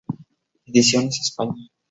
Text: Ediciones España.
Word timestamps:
Ediciones 0.65 1.19
España. 1.21 1.69